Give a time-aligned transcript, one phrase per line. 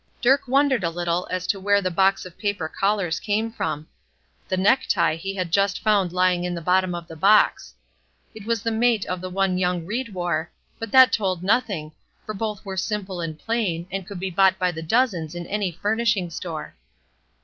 [0.19, 3.87] Dirk wondered a little as to where the box of paper collars came from.
[4.49, 7.75] The necktie he had just found lying in the bottom of the box.
[8.33, 11.91] It was the mate of the one young Ried wore, but that told nothing,
[12.25, 15.71] for both were simple and plain, and could be bought by the dozens in any
[15.71, 16.73] furnishing store.